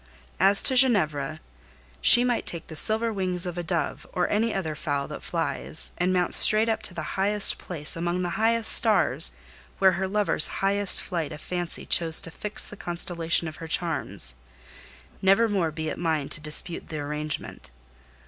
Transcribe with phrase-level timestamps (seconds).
[0.39, 1.39] As to Ginevra,
[2.01, 5.91] she might take the silver wings of a dove, or any other fowl that flies,
[5.95, 9.33] and mount straight up to the highest place, among the highest stars,
[9.77, 14.33] where her lover's highest flight of fancy chose to fix the constellation of her charms:
[15.21, 17.69] never more be it mine to dispute the arrangement.